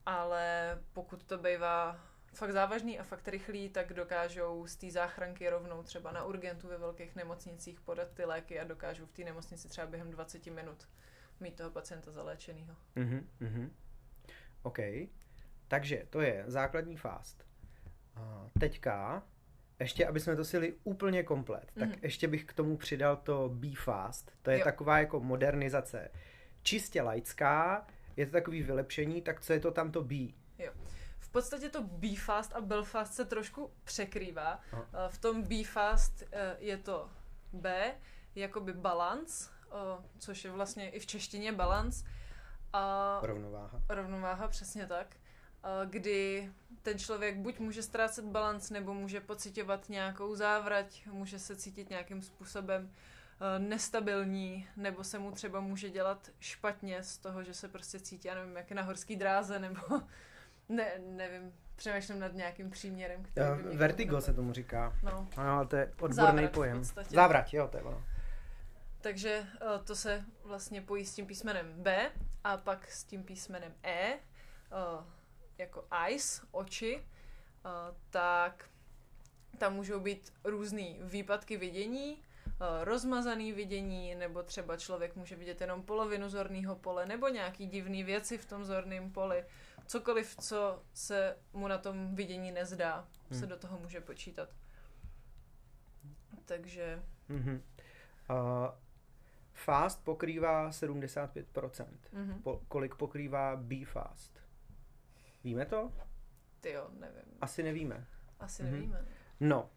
ale 0.05 0.77
pokud 0.93 1.23
to 1.23 1.37
bývá 1.37 1.99
fakt 2.33 2.51
závažný 2.51 2.99
a 2.99 3.03
fakt 3.03 3.27
rychlý, 3.27 3.69
tak 3.69 3.93
dokážou 3.93 4.67
z 4.67 4.75
té 4.75 4.91
záchranky 4.91 5.49
rovnou 5.49 5.83
třeba 5.83 6.11
na 6.11 6.23
urgentu 6.23 6.67
ve 6.67 6.77
velkých 6.77 7.15
nemocnicích 7.15 7.81
podat 7.81 8.07
ty 8.13 8.25
léky 8.25 8.59
a 8.59 8.63
dokážou 8.63 9.05
v 9.05 9.11
té 9.11 9.23
nemocnici 9.23 9.69
třeba 9.69 9.87
během 9.87 10.11
20 10.11 10.45
minut 10.45 10.87
mít 11.39 11.55
toho 11.55 11.71
pacienta 11.71 12.11
zaléčenýho. 12.11 12.75
Mhm, 12.95 13.29
mhm. 13.39 13.73
OK. 14.63 14.79
Takže 15.67 16.05
to 16.09 16.21
je 16.21 16.43
základní 16.47 16.97
fast. 16.97 17.45
teďka 18.59 19.23
ještě, 19.79 20.07
aby 20.07 20.19
jsme 20.19 20.35
to 20.35 20.45
sili 20.45 20.75
úplně 20.83 21.23
komplet, 21.23 21.71
tak 21.79 21.89
mm. 21.89 21.95
ještě 22.01 22.27
bych 22.27 22.45
k 22.45 22.53
tomu 22.53 22.77
přidal 22.77 23.17
to 23.17 23.49
Be 23.53 23.75
Fast. 23.75 24.31
To 24.41 24.51
je 24.51 24.59
jo. 24.59 24.63
taková 24.63 24.99
jako 24.99 25.19
modernizace. 25.19 26.11
Čistě 26.61 27.01
laická, 27.01 27.87
je 28.19 28.25
to 28.25 28.31
takový 28.31 28.63
vylepšení, 28.63 29.21
tak 29.21 29.41
co 29.41 29.53
je 29.53 29.59
to 29.59 29.71
tam 29.71 29.91
to 29.91 30.03
Be? 30.03 30.15
Jo. 30.57 30.71
V 31.19 31.29
podstatě 31.31 31.69
to 31.69 31.83
B-fast 31.83 32.53
a 32.55 32.61
Belfast 32.61 33.13
se 33.13 33.25
trošku 33.25 33.71
překrývá. 33.83 34.59
Aha. 34.71 34.85
Eh, 34.93 35.09
V 35.09 35.17
tom 35.17 35.43
B-fast 35.43 36.23
eh, 36.31 36.55
je 36.59 36.77
to 36.77 37.09
B, 37.53 37.95
jakoby 38.35 38.73
balans, 38.73 39.49
eh, 39.49 40.03
což 40.19 40.43
je 40.43 40.51
vlastně 40.51 40.89
i 40.89 40.99
v 40.99 41.05
češtině 41.05 41.51
balans. 41.53 42.03
A 42.73 43.19
Rovnováha. 43.23 43.81
rovnováha, 43.89 44.47
přesně 44.47 44.87
tak. 44.87 45.15
eh, 45.63 45.85
Kdy 45.85 46.51
ten 46.81 46.99
člověk 46.99 47.37
buď 47.37 47.59
může 47.59 47.83
ztrácet 47.83 48.25
balans, 48.25 48.69
nebo 48.69 48.93
může 48.93 49.21
pocitovat 49.21 49.89
nějakou 49.89 50.35
závrať, 50.35 51.07
může 51.11 51.39
se 51.39 51.55
cítit 51.55 51.89
nějakým 51.89 52.21
způsobem 52.21 52.91
eh, 52.93 52.97
nestabilní, 53.57 54.67
nebo 54.77 55.03
se 55.03 55.19
mu 55.19 55.31
třeba 55.31 55.59
může 55.59 55.89
dělat 55.89 56.29
špatně 56.39 57.03
z 57.03 57.17
toho, 57.17 57.43
že 57.43 57.53
se 57.53 57.67
prostě 57.67 57.99
cítí, 57.99 58.27
já 58.27 58.35
nevím, 58.35 58.55
jak 58.55 58.71
na 58.71 58.81
horský 58.81 59.15
dráze, 59.15 59.59
nebo 59.59 59.81
ne, 60.69 60.91
nevím, 60.99 61.53
přemýšlím 61.75 62.19
nad 62.19 62.33
nějakým 62.33 62.69
příměrem, 62.69 63.23
který 63.23 63.47
by 63.47 63.53
mě 63.53 63.61
k 63.61 63.65
tomu 63.65 63.77
vertigo 63.77 64.11
napadl. 64.11 64.25
se 64.25 64.33
tomu 64.33 64.53
říká. 64.53 64.97
No, 65.03 65.27
Ano, 65.37 65.51
ale 65.51 65.67
to 65.67 65.75
je 65.75 65.85
odborný 65.85 66.15
Závrať 66.15 66.49
v 66.49 66.53
pojem. 66.53 66.83
Závrať, 67.09 67.53
jo, 67.53 67.67
to 67.67 67.77
je 67.77 67.83
ono. 67.83 68.03
takže 69.01 69.45
eh, 69.61 69.79
to 69.83 69.95
se 69.95 70.23
vlastně 70.43 70.81
pojí 70.81 71.05
s 71.05 71.15
tím 71.15 71.25
písmenem 71.25 71.73
B 71.83 72.11
a 72.43 72.57
pak 72.57 72.91
s 72.91 73.03
tím 73.03 73.23
písmenem 73.23 73.73
E, 73.83 74.13
eh, 74.13 74.19
jako 75.57 75.85
eyes, 76.05 76.41
oči, 76.51 77.03
eh, 77.65 77.69
tak 78.09 78.69
tam 79.57 79.73
můžou 79.73 79.99
být 79.99 80.33
různý 80.43 80.99
výpadky 81.03 81.57
vidění, 81.57 82.21
eh, 82.21 82.28
rozmazaný 82.83 83.51
vidění, 83.53 84.15
nebo 84.15 84.43
třeba 84.43 84.77
člověk 84.77 85.15
může 85.15 85.35
vidět 85.35 85.61
jenom 85.61 85.83
polovinu 85.83 86.29
zorného 86.29 86.75
pole, 86.75 87.05
nebo 87.05 87.27
nějaký 87.27 87.67
divný 87.67 88.03
věci 88.03 88.37
v 88.37 88.45
tom 88.45 88.65
zorném 88.65 89.11
poli. 89.11 89.45
Cokoliv, 89.87 90.35
co 90.35 90.83
se 90.93 91.37
mu 91.53 91.67
na 91.67 91.77
tom 91.77 92.15
vidění 92.15 92.51
nezdá, 92.51 93.07
se 93.31 93.39
Hmm. 93.39 93.49
do 93.49 93.57
toho 93.57 93.79
může 93.79 94.01
počítat. 94.01 94.49
Takže 96.45 97.03
Mhm. 97.29 97.61
Uh, 98.29 98.37
fast 99.53 100.03
pokrývá 100.03 100.71
75%. 100.71 102.09
mhm. 102.13 102.41
Po, 102.43 102.61
kolik 102.67 102.95
pokrývá 102.95 103.55
B-fast? 103.55 104.39
Víme 105.43 105.65
to? 105.65 105.91
ty 106.61 106.71
jo, 106.71 106.87
nevím. 106.99 107.23
Asi 107.41 107.63
nevíme. 107.63 108.07
Asi 108.39 108.63
Mhm. 108.63 108.71
nevíme. 108.71 109.05
No. 109.39 109.69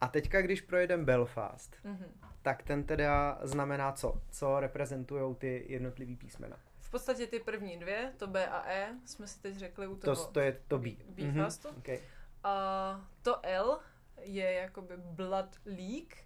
A 0.00 0.08
teďka, 0.08 0.42
když 0.42 0.60
projedeme 0.60 1.04
Belfast, 1.04 1.76
Mhm. 1.84 2.12
tak 2.42 2.62
ten 2.62 2.84
teda 2.84 3.38
znamená 3.42 3.92
co? 3.92 4.20
Co 4.30 4.60
reprezentují 4.60 5.34
ty 5.34 5.64
jednotlivý 5.68 6.16
písmena? 6.16 6.56
V 6.80 6.90
podstatě 6.90 7.26
ty 7.26 7.40
první 7.40 7.78
dvě, 7.78 8.12
to 8.16 8.26
B 8.26 8.46
a 8.48 8.70
E, 8.70 8.94
jsme 9.04 9.26
si 9.26 9.40
teď 9.40 9.54
řekli 9.56 9.86
u 9.86 9.96
To, 9.96 10.14
toho 10.14 10.26
to 10.32 10.40
je 10.40 10.60
to 10.68 10.78
B. 10.78 10.90
Mhm. 11.16 11.42
fastu. 11.44 11.68
Okay. 11.68 11.98
A 12.44 13.00
to 13.22 13.46
L 13.46 13.80
je 14.20 14.52
jakoby 14.52 14.96
blood 14.96 15.56
leak, 15.66 16.16
eh, 16.16 16.22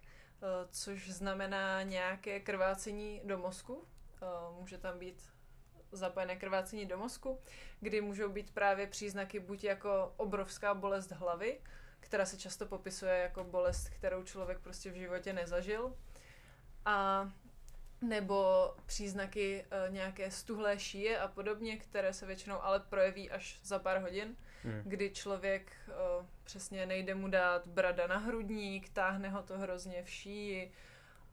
což 0.71 1.09
znamená 1.11 1.83
nějaké 1.83 2.39
krvácení 2.39 3.21
do 3.23 3.37
mozku. 3.37 3.85
Eh, 4.21 4.25
Může 4.59 4.77
tam 4.77 4.99
být 4.99 5.23
zapojené 5.91 6.35
krvácení 6.35 6.85
do 6.85 6.97
mozku, 6.97 7.39
kdy 7.79 8.01
můžou 8.01 8.29
být 8.29 8.51
právě 8.53 8.87
příznaky 8.87 9.39
buď 9.39 9.63
jako 9.63 10.13
obrovská 10.17 10.73
bolest 10.73 11.11
hlavy, 11.11 11.59
která 12.05 12.25
se 12.25 12.37
často 12.37 12.65
popisuje 12.65 13.17
jako 13.17 13.43
bolest, 13.43 13.89
kterou 13.89 14.23
člověk 14.23 14.59
prostě 14.59 14.91
v 14.91 14.95
životě 14.95 15.33
nezažil, 15.33 15.93
a 16.85 17.29
nebo 18.01 18.71
příznaky 18.85 19.65
e, 19.71 19.91
nějaké 19.91 20.31
stuhlé 20.31 20.79
šíje 20.79 21.19
a 21.19 21.27
podobně, 21.27 21.77
které 21.77 22.13
se 22.13 22.25
většinou 22.25 22.61
ale 22.61 22.79
projeví 22.79 23.31
až 23.31 23.59
za 23.63 23.79
pár 23.79 24.01
hodin, 24.01 24.35
Hmm. 24.65 24.81
kdy 24.85 25.09
člověk 25.09 25.71
e, 25.87 25.91
přesně 26.43 26.85
nejde 26.85 27.15
mu 27.15 27.27
dát 27.27 27.67
brada 27.67 28.07
na 28.07 28.17
hrudník, 28.17 28.89
táhne 28.89 29.29
ho 29.29 29.43
to 29.43 29.57
hrozně 29.57 30.03
v 30.03 30.09
šíji, 30.09 30.71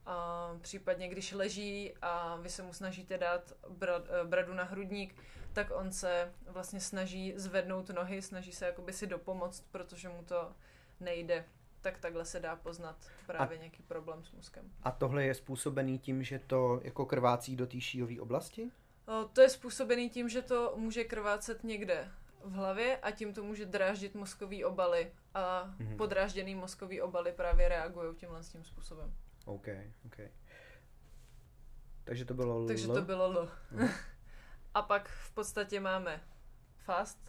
a 0.05 0.49
případně 0.61 1.07
když 1.07 1.31
leží 1.31 1.93
a 2.01 2.35
vy 2.35 2.49
se 2.49 2.63
mu 2.63 2.73
snažíte 2.73 3.17
dát 3.17 3.53
e, 3.81 4.23
bradu 4.23 4.53
na 4.53 4.63
hrudník, 4.63 5.15
tak 5.53 5.71
on 5.75 5.91
se 5.91 6.31
vlastně 6.47 6.79
snaží 6.79 7.33
zvednout 7.35 7.89
nohy, 7.89 8.21
snaží 8.21 8.51
se 8.51 8.65
jakoby 8.65 8.93
si 8.93 9.07
dopomoct, 9.07 9.63
protože 9.71 10.09
mu 10.09 10.23
to 10.23 10.51
nejde. 10.99 11.45
Tak 11.81 11.97
takhle 11.97 12.25
se 12.25 12.39
dá 12.39 12.55
poznat 12.55 12.95
právě 13.27 13.57
nějaký 13.57 13.83
problém 13.83 14.23
s 14.23 14.31
mozkem. 14.31 14.71
A 14.83 14.91
tohle 14.91 15.23
je 15.25 15.33
způsobený 15.33 15.99
tím, 15.99 16.23
že 16.23 16.39
to 16.39 16.79
jako 16.83 17.05
krvácí 17.05 17.55
do 17.55 17.67
té 17.67 17.81
šíjové 17.81 18.19
oblasti? 18.21 18.71
O, 19.07 19.23
To 19.33 19.41
je 19.41 19.49
způsobený 19.49 20.09
tím, 20.09 20.29
že 20.29 20.41
to 20.41 20.73
může 20.77 21.03
krvácet 21.03 21.63
někde 21.63 22.07
v 22.43 22.51
hlavě 22.51 22.97
a 22.97 23.11
tím 23.11 23.33
to 23.33 23.43
může 23.43 23.65
dráždit 23.65 24.15
mozkový 24.15 24.65
obaly 24.65 25.11
a 25.33 25.63
Mhm. 25.63 25.77
mm-hmm. 25.87 25.97
podrážděný 25.97 26.55
mozkový 26.55 27.01
obaly 27.01 27.31
právě 27.31 27.69
reagují 27.69 28.15
tímhle 28.15 28.43
s 28.43 28.49
tím 28.49 28.63
způsobem. 28.63 29.13
OK, 29.45 29.67
OK. 30.05 30.17
Takže 32.03 32.25
to 32.25 32.33
bylo 32.33 32.55
L. 32.55 32.67
Takže 32.67 32.87
to 32.87 33.01
bylo 33.01 33.23
L. 33.25 33.49
A 34.73 34.81
pak 34.81 35.09
v 35.09 35.31
podstatě 35.31 35.79
máme 35.79 36.21
fast, 36.77 37.19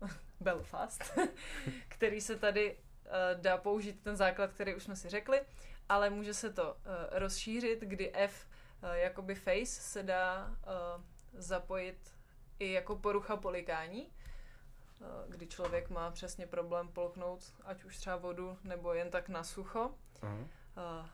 Belfast, 0.40 1.18
který 1.88 2.20
se 2.20 2.36
tady 2.36 2.76
uh, 2.76 3.40
dá 3.40 3.58
použít 3.58 4.00
ten 4.02 4.16
základ, 4.16 4.52
který 4.52 4.74
už 4.74 4.82
jsme 4.82 4.96
si 4.96 5.08
řekli, 5.08 5.40
ale 5.88 6.10
může 6.10 6.34
se 6.34 6.52
to 6.52 6.72
uh, 6.72 6.78
rozšířit, 7.10 7.80
kdy 7.80 8.12
F 8.14 8.46
uh, 8.82 8.90
jakoby 8.92 9.34
face 9.34 9.66
se 9.66 10.02
dá 10.02 10.46
uh, 10.46 11.02
zapojit 11.32 12.14
i 12.58 12.72
jako 12.72 12.96
porucha 12.96 13.36
polikání, 13.36 14.06
uh, 14.06 15.06
kdy 15.28 15.46
člověk 15.46 15.90
má 15.90 16.10
přesně 16.10 16.46
problém 16.46 16.88
polknout 16.88 17.54
ať 17.64 17.84
už 17.84 17.96
třeba 17.96 18.16
vodu 18.16 18.58
nebo 18.64 18.94
jen 18.94 19.10
tak 19.10 19.28
na 19.28 19.44
sucho. 19.44 19.94
Aha. 20.22 20.34
Uh, 20.34 21.06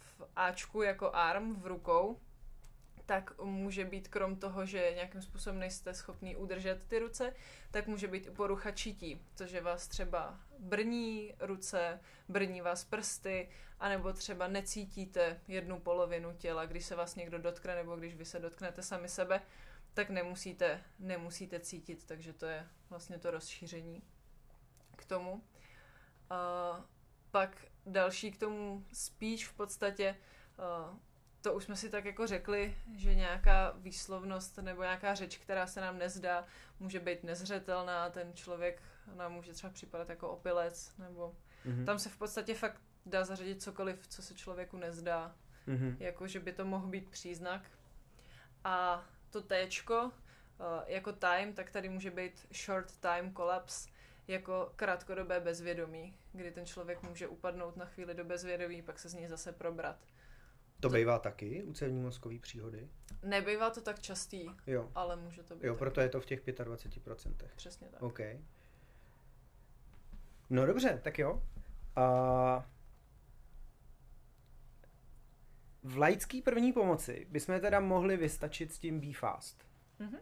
v 0.00 0.22
Ačku 0.36 0.82
jako 0.82 1.10
arm 1.14 1.60
v 1.60 1.66
rukou, 1.66 2.20
tak 3.08 3.38
může 3.40 3.84
být 3.84 4.08
krom 4.08 4.36
toho, 4.36 4.66
že 4.66 4.92
nějakým 4.94 5.22
způsobem 5.22 5.58
nejste 5.58 5.94
schopný 5.94 6.36
udržet 6.36 6.84
ty 6.88 6.98
ruce, 6.98 7.34
tak 7.70 7.86
může 7.86 8.08
být 8.08 8.26
i 8.26 8.30
porucha 8.30 8.70
čítí, 8.70 9.22
což 9.34 9.52
je 9.52 9.60
vás 9.60 9.88
třeba 9.88 10.40
brní 10.58 11.34
ruce, 11.40 12.00
brní 12.28 12.60
vás 12.60 12.84
prsty, 12.84 13.48
anebo 13.80 14.12
třeba 14.12 14.48
necítíte 14.48 15.40
jednu 15.48 15.80
polovinu 15.80 16.32
těla, 16.32 16.66
když 16.66 16.84
se 16.84 16.96
vás 16.96 17.16
někdo 17.16 17.38
dotkne, 17.38 17.74
nebo 17.74 17.96
když 17.96 18.14
vy 18.14 18.24
se 18.24 18.38
dotknete 18.38 18.82
sami 18.82 19.08
sebe, 19.08 19.42
tak 19.94 20.10
nemusíte, 20.10 20.82
nemusíte 20.98 21.60
cítit, 21.60 22.04
takže 22.04 22.32
to 22.32 22.46
je 22.46 22.68
vlastně 22.90 23.18
to 23.18 23.30
rozšíření 23.30 24.02
k 24.96 25.04
tomu. 25.04 25.32
Uh, 25.32 25.40
pak 27.30 27.66
další 27.86 28.32
k 28.32 28.40
tomu 28.40 28.84
speech 28.92 29.46
v 29.46 29.52
podstatě, 29.52 30.16
uh, 30.58 30.98
to 31.42 31.54
už 31.54 31.64
jsme 31.64 31.76
si 31.76 31.90
tak 31.90 32.04
jako 32.04 32.26
řekli, 32.26 32.76
že 32.96 33.14
nějaká 33.14 33.70
výslovnost 33.76 34.58
nebo 34.58 34.82
nějaká 34.82 35.14
řeč, 35.14 35.38
která 35.38 35.66
se 35.66 35.80
nám 35.80 35.98
nezdá, 35.98 36.44
může 36.80 37.00
být 37.00 37.24
nezřetelná, 37.24 38.10
ten 38.10 38.32
člověk 38.34 38.82
nám 39.14 39.32
může 39.32 39.52
třeba 39.52 39.72
připadat 39.72 40.08
jako 40.08 40.28
opilec, 40.28 40.92
nebo 40.98 41.34
Mhm. 41.64 41.84
tam 41.84 41.98
se 41.98 42.08
v 42.08 42.16
podstatě 42.18 42.54
fakt 42.54 42.80
dá 43.06 43.24
zařadit 43.24 43.62
cokoliv, 43.62 44.08
co 44.08 44.22
se 44.22 44.34
člověku 44.34 44.76
nezdá, 44.76 45.34
Mhm. 45.66 45.96
jako 46.00 46.26
že 46.26 46.40
by 46.40 46.52
to 46.52 46.64
mohl 46.64 46.86
být 46.86 47.08
příznak. 47.10 47.62
A 48.64 49.06
to 49.30 49.42
téčko, 49.42 50.12
eh, 50.60 50.92
jako 50.92 51.12
time, 51.12 51.52
tak 51.52 51.70
tady 51.70 51.88
může 51.88 52.10
být 52.10 52.46
short 52.64 52.96
time 53.00 53.34
collapse, 53.34 53.88
jako 54.28 54.72
krátkodobé 54.76 55.40
bezvědomí, 55.40 56.16
kdy 56.32 56.50
ten 56.50 56.66
člověk 56.66 57.02
může 57.02 57.28
upadnout 57.28 57.76
na 57.76 57.84
chvíli 57.86 58.14
do 58.14 58.24
bezvědomí, 58.24 58.82
pak 58.82 58.98
se 58.98 59.08
z 59.08 59.14
něj 59.14 59.28
zase 59.28 59.52
probrat. 59.52 59.96
To 60.80 60.88
bývá 60.88 61.18
taky 61.18 61.62
u 61.62 61.72
cévní 61.72 62.00
mozkové 62.00 62.38
příhody? 62.38 62.88
Nebývá 63.22 63.70
to 63.70 63.80
tak 63.80 64.00
častý, 64.00 64.46
Jo. 64.66 64.90
ale 64.94 65.16
může 65.16 65.42
to 65.42 65.56
být. 65.56 65.64
Jo, 65.64 65.72
taky. 65.72 65.78
proto 65.78 66.00
je 66.00 66.08
to 66.08 66.20
v 66.20 66.26
těch 66.26 66.46
25%. 66.46 67.34
Přesně 67.56 67.88
tak. 67.88 68.02
OK. 68.02 68.20
No 70.50 70.66
dobře, 70.66 71.00
tak 71.04 71.18
jo. 71.18 71.42
A 71.96 72.70
v 75.82 75.96
laický 75.98 76.42
první 76.42 76.72
pomoci 76.72 77.26
bychom 77.30 77.60
teda 77.60 77.80
mohli 77.80 78.16
vystačit 78.16 78.72
s 78.72 78.78
tím 78.78 79.00
B-fast. 79.00 79.64
Mhm. 79.98 80.18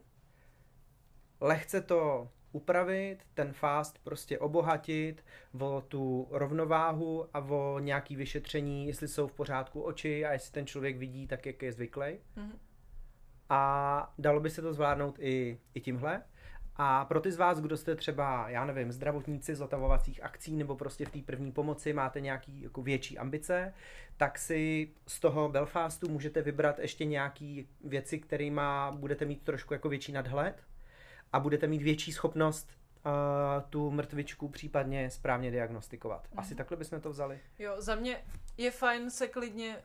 Lehce 1.40 1.80
to 1.80 2.30
upravit, 2.52 3.18
ten 3.34 3.52
fast 3.52 3.98
prostě 4.04 4.38
obohatit 4.38 5.24
o 5.60 5.80
tu 5.88 6.28
rovnováhu 6.30 7.26
a 7.34 7.38
o 7.38 7.78
nějaký 7.78 8.16
vyšetření, 8.16 8.86
jestli 8.86 9.08
jsou 9.08 9.26
v 9.26 9.32
pořádku 9.32 9.82
oči 9.82 10.24
a 10.24 10.32
jestli 10.32 10.52
ten 10.52 10.66
člověk 10.66 10.96
vidí 10.96 11.26
tak, 11.26 11.46
jak 11.46 11.62
je 11.62 11.72
zvyklý. 11.72 12.18
Mhm. 12.36 12.58
A 13.48 14.14
dalo 14.18 14.40
by 14.40 14.50
se 14.50 14.62
to 14.62 14.72
zvládnout 14.74 15.18
i, 15.18 15.58
i 15.74 15.80
tímhle. 15.80 16.22
A 16.78 17.04
pro 17.04 17.20
ty 17.20 17.32
z 17.32 17.36
vás, 17.36 17.60
kdo 17.60 17.76
jste 17.76 17.96
třeba, 17.96 18.48
já 18.48 18.64
nevím, 18.64 18.92
zdravotníci 18.92 19.54
z 19.54 19.60
otavovacích 19.60 20.22
akcí 20.22 20.56
nebo 20.56 20.76
prostě 20.76 21.06
v 21.06 21.10
té 21.10 21.18
první 21.18 21.52
pomoci 21.52 21.92
máte 21.92 22.20
nějaký 22.20 22.62
jako 22.62 22.82
větší 22.82 23.18
ambice, 23.18 23.74
tak 24.16 24.38
si 24.38 24.90
z 25.06 25.20
toho 25.20 25.48
Belfastu 25.48 26.08
můžete 26.08 26.42
vybrat 26.42 26.78
ještě 26.78 27.04
nějaký 27.04 27.68
věci, 27.84 28.18
kterými 28.18 28.60
budete 28.90 29.24
mít 29.24 29.42
trošku 29.42 29.74
jako 29.74 29.88
větší 29.88 30.12
nadhled 30.12 30.62
a 31.32 31.40
budete 31.40 31.66
mít 31.66 31.82
větší 31.82 32.12
schopnost 32.12 32.68
tu 33.70 33.90
mrtvičku 33.90 34.48
případně 34.48 35.10
správně 35.10 35.50
diagnostikovat. 35.50 36.28
Asi 36.36 36.48
Mhm. 36.48 36.56
takhle 36.56 36.76
bychom 36.76 37.00
to 37.00 37.10
vzali. 37.10 37.40
Jo, 37.58 37.74
za 37.78 37.94
mě 37.94 38.24
je 38.56 38.70
fajn 38.70 39.10
se 39.10 39.28
klidně, 39.28 39.76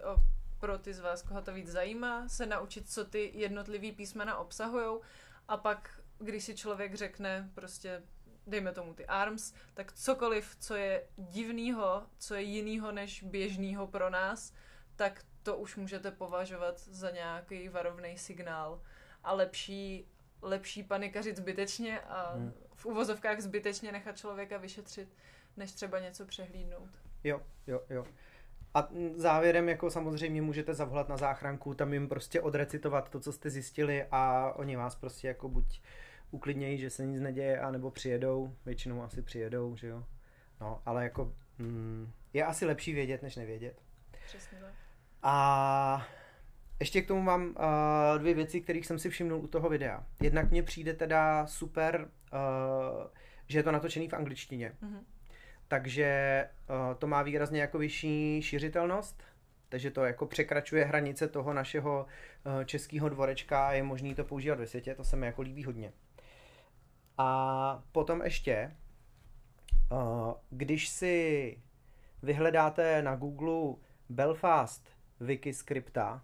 pro 0.60 0.78
ty 0.78 0.94
z 0.94 1.00
vás, 1.00 1.22
koho 1.22 1.42
to 1.42 1.54
víc 1.54 1.68
zajímá, 1.72 2.30
se 2.30 2.46
naučit, 2.46 2.90
co 2.90 3.06
ty 3.06 3.32
jednotlivý 3.34 3.92
písmena 3.92 4.38
obsahujou 4.38 5.02
a 5.48 5.58
pak, 5.58 6.00
když 6.20 6.44
si 6.44 6.56
člověk 6.56 6.96
řekne 6.96 7.50
prostě 7.54 8.02
dejme 8.48 8.72
tomu 8.72 8.94
ty 8.94 9.06
ARMS, 9.06 9.54
tak 9.74 9.94
cokoliv, 9.94 10.56
co 10.60 10.76
je 10.76 11.04
divnýho, 11.18 12.04
co 12.18 12.36
je 12.36 12.42
jinýho 12.42 12.92
než 12.92 13.24
běžnýho 13.24 13.88
pro 13.88 14.10
nás, 14.10 14.54
tak 14.96 15.24
to 15.44 15.58
už 15.58 15.76
můžete 15.76 16.12
považovat 16.12 16.80
za 16.80 17.12
nějaký 17.12 17.70
varovný 17.70 18.18
signál. 18.18 18.82
A 19.24 19.34
lepší, 19.34 20.08
lepší 20.42 20.84
panikařit 20.84 21.38
zbytečně 21.38 22.00
a 22.00 22.34
Hmm. 22.34 22.54
v 22.76 22.86
uvozovkách 22.86 23.40
zbytečně 23.40 23.92
nechat 23.92 24.18
člověka 24.18 24.58
vyšetřit, 24.58 25.10
než 25.58 25.72
třeba 25.72 26.00
něco 26.00 26.26
přehlídnout. 26.26 26.90
Jo, 27.24 27.42
jo, 27.68 27.82
jo. 27.90 28.06
A 28.74 28.90
závěrem 29.16 29.70
jako 29.70 29.92
samozřejmě 29.92 30.42
můžete 30.42 30.74
zavolat 30.74 31.10
na 31.10 31.18
záchranku, 31.18 31.74
tam 31.74 31.94
jim 31.94 32.08
prostě 32.10 32.42
odrecitovat 32.42 33.10
to, 33.10 33.20
co 33.20 33.34
jste 33.34 33.50
zjistili 33.50 34.06
a 34.12 34.54
oni 34.56 34.76
vás 34.76 34.96
prostě 34.96 35.28
jako 35.28 35.50
buď 35.50 35.82
uklidnějí, 36.32 36.78
že 36.78 36.90
se 36.90 37.06
nic 37.06 37.22
neděje, 37.22 37.60
anebo 37.60 37.92
přijedou, 37.92 38.56
většinou 38.66 39.04
asi 39.04 39.22
přijedou, 39.22 39.76
že 39.76 39.88
jo. 39.88 40.04
No, 40.62 40.82
ale 40.86 41.04
jako 41.04 41.34
mm, 41.58 42.12
je 42.34 42.46
asi 42.46 42.66
lepší 42.66 42.94
vědět, 42.94 43.22
než 43.22 43.36
nevědět. 43.36 43.82
Přesně 44.26 44.58
tak. 44.60 44.74
A 45.24 46.08
ještě 46.82 47.02
k 47.02 47.08
tomu 47.08 47.22
mám 47.22 47.44
uh, 47.48 48.20
dvě 48.20 48.34
věci, 48.34 48.62
kterých 48.62 48.86
jsem 48.86 49.00
si 49.00 49.10
všimnul 49.10 49.40
u 49.40 49.48
toho 49.48 49.70
videa. 49.70 50.06
Jednak 50.22 50.52
mně 50.52 50.64
přijde 50.64 50.94
teda 50.94 51.48
super, 51.48 52.08
uh, 52.34 52.40
že 53.48 53.60
je 53.60 53.64
to 53.64 53.72
natočený 53.72 54.08
v 54.08 54.14
angličtině. 54.14 54.72
Mhm. 54.82 55.06
Takže 55.68 56.50
uh, 56.70 56.96
to 56.98 57.08
má 57.08 57.22
výrazně 57.22 57.62
jako 57.62 57.78
vyšší 57.78 58.42
šiřitelnost, 58.42 59.24
takže 59.70 59.92
to 59.92 60.06
jako 60.06 60.26
překračuje 60.26 60.86
hranice 60.86 61.28
toho 61.28 61.54
našeho 61.54 62.06
uh, 62.46 62.64
českého 62.64 63.10
dvorečka 63.10 63.68
a 63.68 63.72
je 63.72 63.84
možný 63.84 64.16
to 64.16 64.24
používat 64.24 64.60
ve 64.60 64.68
světě, 64.68 64.96
to 64.96 65.04
se 65.04 65.16
mi 65.16 65.26
jako 65.26 65.42
líbí 65.42 65.64
hodně. 65.64 65.94
A 67.18 67.84
potom 67.92 68.22
ještě, 68.22 68.76
uh, 69.92 70.34
když 70.50 70.90
si 70.90 71.58
vyhledáte 72.24 73.02
na 73.02 73.16
Google 73.16 73.76
Belfast 74.10 74.90
Wikiscripta, 75.20 76.24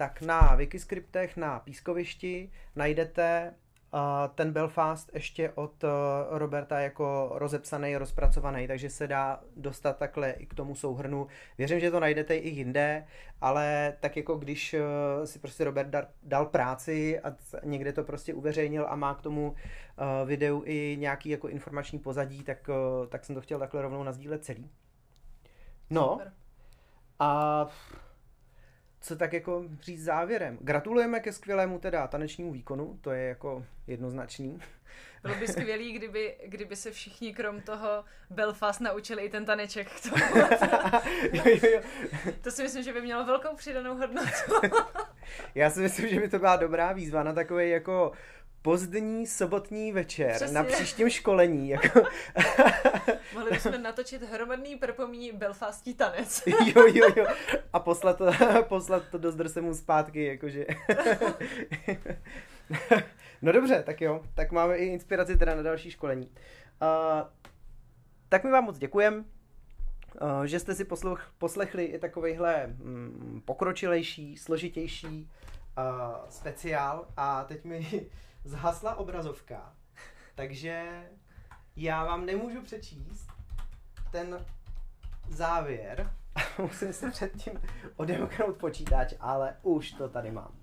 tak 0.00 0.22
na 0.22 0.54
Wikiscriptech 0.54 1.36
na 1.36 1.58
pískovišti 1.60 2.52
najdete 2.76 3.54
uh, 3.94 4.00
ten 4.34 4.52
Belfast 4.52 5.10
ještě 5.14 5.50
od 5.50 5.84
uh, 5.84 5.90
Roberta 6.30 6.80
jako 6.80 7.30
rozepsaný, 7.34 7.96
rozpracovaný, 7.96 8.66
takže 8.66 8.90
se 8.90 9.06
dá 9.06 9.40
dostat 9.56 9.96
takhle 9.96 10.30
i 10.30 10.46
k 10.46 10.54
tomu 10.54 10.74
souhrnu. 10.74 11.26
Věřím, 11.58 11.80
že 11.80 11.90
to 11.90 12.00
najdete 12.00 12.36
i 12.36 12.48
jinde, 12.48 13.06
ale 13.40 13.96
tak 14.00 14.16
jako 14.16 14.36
když 14.36 14.74
uh, 14.74 14.80
si 15.24 15.38
prostě 15.38 15.64
Robert 15.64 15.88
dar, 15.88 16.08
dal 16.22 16.46
práci 16.46 17.20
a 17.20 17.36
někde 17.64 17.92
to 17.92 18.04
prostě 18.04 18.34
uveřejnil 18.34 18.86
a 18.88 18.96
má 18.96 19.14
k 19.14 19.22
tomu 19.22 19.50
uh, 19.50 20.28
videu 20.28 20.62
i 20.66 20.96
nějaký 21.00 21.28
jako 21.28 21.48
informační 21.48 21.98
pozadí, 21.98 22.42
tak, 22.42 22.68
uh, 22.68 23.06
tak 23.06 23.24
jsem 23.24 23.34
to 23.34 23.40
chtěl 23.40 23.58
takhle 23.58 23.82
rovnou 23.82 24.02
nazdílet 24.02 24.44
celý. 24.44 24.70
No, 25.90 26.08
Super. 26.12 26.32
a 27.18 27.66
co 29.00 29.16
tak 29.16 29.32
jako 29.32 29.64
říct 29.80 30.04
závěrem? 30.04 30.58
Gratulujeme 30.60 31.20
ke 31.20 31.32
skvělému 31.32 31.78
teda 31.78 32.06
tanečnímu 32.06 32.52
výkonu, 32.52 32.98
to 33.00 33.10
je 33.10 33.28
jako 33.28 33.64
jednoznačný. 33.86 34.60
Bylo 35.22 35.34
by 35.34 35.48
skvělý, 35.48 35.92
kdyby, 35.92 36.36
kdyby 36.46 36.76
se 36.76 36.90
všichni 36.90 37.34
krom 37.34 37.60
toho 37.60 38.04
Belfast 38.30 38.80
naučili 38.80 39.22
i 39.22 39.30
ten 39.30 39.44
taneček 39.44 39.88
k 39.90 40.02
tomu. 40.02 40.24
jo, 41.32 41.42
jo, 41.44 41.70
jo. 41.74 41.80
To 42.42 42.50
si 42.50 42.62
myslím, 42.62 42.82
že 42.82 42.92
by 42.92 43.00
mělo 43.02 43.24
velkou 43.24 43.56
přidanou 43.56 43.96
hodnotu. 43.96 44.28
Já 45.54 45.70
si 45.70 45.80
myslím, 45.80 46.08
že 46.08 46.20
by 46.20 46.28
to 46.28 46.38
byla 46.38 46.56
dobrá 46.56 46.92
výzva 46.92 47.22
na 47.22 47.32
takový 47.32 47.70
jako 47.70 48.12
pozdní 48.62 49.26
sobotní 49.26 49.92
večer 49.92 50.34
Přesně. 50.34 50.54
na 50.54 50.64
příštím 50.64 51.10
školení. 51.10 51.68
Jako, 51.68 52.02
Mohli 53.34 53.50
bychom 53.50 53.82
natočit 53.82 54.22
hromadný 54.22 54.76
perpomí 54.76 55.32
Belfastí 55.32 55.94
tanec. 55.94 56.42
jo, 56.46 56.86
jo, 56.94 57.08
jo. 57.16 57.26
A 57.72 57.78
poslat 57.80 58.18
to, 58.18 58.30
poslat 58.68 59.02
to 59.10 59.18
do 59.18 59.32
zdrsemu 59.32 59.74
zpátky, 59.74 60.24
jakože. 60.24 60.66
no 63.42 63.52
dobře, 63.52 63.82
tak 63.86 64.00
jo. 64.00 64.22
Tak 64.34 64.52
máme 64.52 64.76
i 64.76 64.84
inspiraci 64.84 65.36
teda 65.36 65.54
na 65.54 65.62
další 65.62 65.90
školení. 65.90 66.26
Uh, 66.26 67.28
tak 68.28 68.44
my 68.44 68.50
vám 68.50 68.64
moc 68.64 68.78
děkujem, 68.78 69.24
uh, 70.22 70.42
že 70.42 70.58
jste 70.60 70.74
si 70.74 70.84
posluch, 70.84 71.32
poslechli 71.38 71.84
i 71.84 71.98
takovejhle 71.98 72.66
mm, 72.66 73.42
pokročilejší, 73.44 74.36
složitější 74.36 75.28
uh, 75.78 76.28
speciál 76.28 77.06
a 77.16 77.44
teď 77.44 77.64
mi 77.64 78.06
zhasla 78.44 78.94
obrazovka, 78.94 79.74
takže 80.34 81.04
já 81.76 82.04
vám 82.04 82.26
nemůžu 82.26 82.62
přečíst 82.62 83.28
ten 84.12 84.46
závěr. 85.28 86.10
Musím 86.58 86.92
si 86.92 87.10
předtím 87.10 87.60
odemknout 87.96 88.56
počítač, 88.56 89.14
ale 89.20 89.56
už 89.62 89.92
to 89.92 90.08
tady 90.08 90.30
mám. 90.30 90.54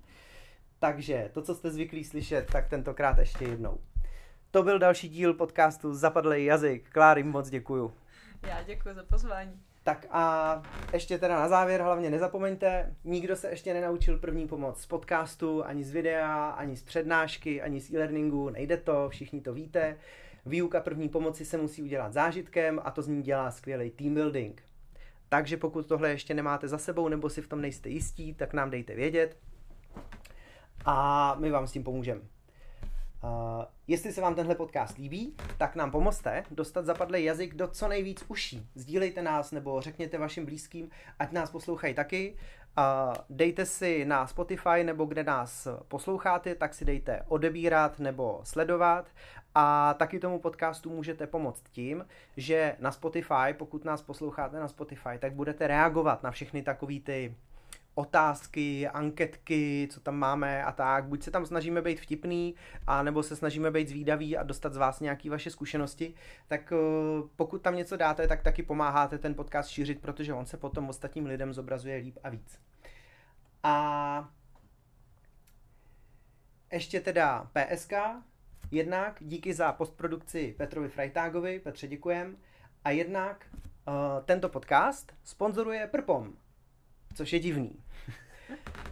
Takže 0.78 1.30
to, 1.34 1.42
co 1.42 1.54
jste 1.54 1.70
zvyklí 1.70 2.04
slyšet, 2.04 2.46
tak 2.52 2.68
tentokrát 2.68 3.18
ještě 3.18 3.44
jednou. 3.44 3.80
To 4.50 4.62
byl 4.62 4.78
další 4.78 5.08
díl 5.08 5.34
podcastu 5.34 5.94
Zapadlej 5.94 6.44
jazyk. 6.44 6.90
Kláry, 6.90 7.22
moc 7.22 7.50
děkuju. 7.50 7.94
Já 8.42 8.62
děkuji 8.62 8.94
za 8.94 9.02
pozvání. 9.02 9.62
Tak 9.88 10.06
a 10.10 10.62
ještě 10.92 11.18
teda 11.18 11.40
na 11.40 11.48
závěr 11.48 11.82
hlavně 11.82 12.10
nezapomeňte, 12.10 12.94
nikdo 13.04 13.36
se 13.36 13.50
ještě 13.50 13.74
nenaučil 13.74 14.18
první 14.18 14.48
pomoc 14.48 14.80
z 14.80 14.86
podcastu, 14.86 15.64
ani 15.64 15.84
z 15.84 15.90
videa, 15.90 16.48
ani 16.48 16.76
z 16.76 16.82
přednášky, 16.82 17.62
ani 17.62 17.80
z 17.80 17.90
e-learningu, 17.90 18.50
nejde 18.50 18.76
to, 18.76 19.08
všichni 19.08 19.40
to 19.40 19.52
víte. 19.52 19.96
Výuka 20.46 20.80
první 20.80 21.08
pomoci 21.08 21.44
se 21.44 21.56
musí 21.56 21.82
udělat 21.82 22.12
zážitkem 22.12 22.80
a 22.84 22.90
to 22.90 23.02
z 23.02 23.08
ní 23.08 23.22
dělá 23.22 23.50
skvělý 23.50 23.90
team 23.90 24.14
building. 24.14 24.62
Takže 25.28 25.56
pokud 25.56 25.86
tohle 25.86 26.10
ještě 26.10 26.34
nemáte 26.34 26.68
za 26.68 26.78
sebou 26.78 27.08
nebo 27.08 27.30
si 27.30 27.42
v 27.42 27.48
tom 27.48 27.60
nejste 27.60 27.88
jistí, 27.88 28.34
tak 28.34 28.52
nám 28.52 28.70
dejte 28.70 28.94
vědět 28.94 29.36
a 30.84 31.36
my 31.38 31.50
vám 31.50 31.66
s 31.66 31.72
tím 31.72 31.84
pomůžeme. 31.84 32.20
Uh, 33.24 33.64
jestli 33.86 34.12
se 34.12 34.20
vám 34.20 34.34
tenhle 34.34 34.54
podcast 34.54 34.98
líbí, 34.98 35.36
tak 35.58 35.76
nám 35.76 35.90
pomozte 35.90 36.44
dostat 36.50 36.84
zapadlý 36.84 37.24
jazyk 37.24 37.54
do 37.54 37.68
co 37.68 37.88
nejvíc 37.88 38.24
uší. 38.28 38.68
Sdílejte 38.74 39.22
nás 39.22 39.52
nebo 39.52 39.80
řekněte 39.80 40.18
vašim 40.18 40.44
blízkým, 40.44 40.90
ať 41.18 41.32
nás 41.32 41.50
poslouchají 41.50 41.94
taky. 41.94 42.36
Uh, 42.78 43.14
dejte 43.30 43.66
si 43.66 44.04
na 44.04 44.26
Spotify 44.26 44.84
nebo 44.84 45.04
kde 45.04 45.24
nás 45.24 45.68
posloucháte, 45.88 46.54
tak 46.54 46.74
si 46.74 46.84
dejte 46.84 47.22
odebírat 47.28 47.98
nebo 47.98 48.40
sledovat. 48.44 49.06
A 49.54 49.94
taky 49.94 50.18
tomu 50.18 50.38
podcastu 50.38 50.90
můžete 50.90 51.26
pomoct 51.26 51.62
tím, 51.70 52.06
že 52.36 52.76
na 52.78 52.92
Spotify, 52.92 53.52
pokud 53.52 53.84
nás 53.84 54.02
posloucháte 54.02 54.60
na 54.60 54.68
Spotify, 54.68 55.18
tak 55.18 55.32
budete 55.32 55.66
reagovat 55.66 56.22
na 56.22 56.30
všechny 56.30 56.62
takový 56.62 57.00
ty 57.00 57.34
otázky, 57.98 58.88
anketky, 58.88 59.88
co 59.90 60.00
tam 60.00 60.16
máme 60.16 60.64
a 60.64 60.72
tak. 60.72 61.04
Buď 61.04 61.22
se 61.22 61.30
tam 61.30 61.46
snažíme 61.46 61.82
být 61.82 62.00
vtipný, 62.00 62.54
a 62.86 63.02
nebo 63.02 63.22
se 63.22 63.36
snažíme 63.36 63.70
být 63.70 63.88
zvídaví 63.88 64.36
a 64.36 64.42
dostat 64.42 64.72
z 64.72 64.76
vás 64.76 65.00
nějaké 65.00 65.30
vaše 65.30 65.50
zkušenosti, 65.50 66.14
tak 66.48 66.72
eh, 66.72 66.76
pokud 67.36 67.62
tam 67.62 67.76
něco 67.76 67.96
dáte, 67.96 68.28
tak 68.28 68.42
taky 68.42 68.62
pomáháte 68.62 69.18
ten 69.18 69.34
podcast 69.34 69.68
šířit, 69.68 70.00
protože 70.00 70.34
on 70.34 70.46
se 70.46 70.56
potom 70.56 70.88
ostatním 70.88 71.26
lidem 71.26 71.52
zobrazuje 71.52 71.96
líp 71.96 72.18
a 72.24 72.28
víc. 72.28 72.60
A 73.62 74.28
ještě 76.72 77.00
teda 77.00 77.50
PSK, 77.52 77.92
jednak 78.70 79.16
díky 79.20 79.54
za 79.54 79.72
postprodukci 79.72 80.54
Petrovi 80.58 80.88
Frajtágovi, 80.88 81.58
Petře 81.58 81.88
děkujem, 81.88 82.36
a 82.84 82.90
jednak 82.90 83.46
uh, 83.52 83.94
tento 84.24 84.48
podcast 84.48 85.12
sponzoruje 85.24 85.86
Prpom, 85.86 86.32
což 87.14 87.32
je 87.32 87.38
divný. 87.38 87.87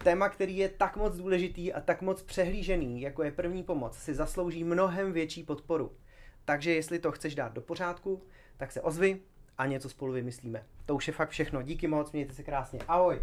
Téma, 0.03 0.29
který 0.29 0.57
je 0.57 0.69
tak 0.69 0.97
moc 0.97 1.15
důležitý 1.15 1.73
a 1.73 1.81
tak 1.81 2.01
moc 2.01 2.21
přehlížený, 2.21 3.01
jako 3.01 3.23
je 3.23 3.31
první 3.31 3.63
pomoc, 3.63 3.97
si 3.97 4.15
zaslouží 4.15 4.63
mnohem 4.63 5.13
větší 5.13 5.43
podporu. 5.43 5.91
Takže 6.45 6.73
jestli 6.73 6.99
to 6.99 7.11
chceš 7.11 7.35
dát 7.35 7.53
do 7.53 7.61
pořádku, 7.61 8.23
tak 8.57 8.71
se 8.71 8.81
ozvi 8.81 9.19
a 9.57 9.65
něco 9.65 9.89
spolu 9.89 10.13
vymyslíme. 10.13 10.63
To 10.85 10.95
už 10.95 11.07
je 11.07 11.13
fakt 11.13 11.29
všechno. 11.29 11.61
Díky 11.61 11.87
moc, 11.87 12.11
mějte 12.11 12.33
se 12.33 12.43
krásně. 12.43 12.79
Ahoj! 12.87 13.21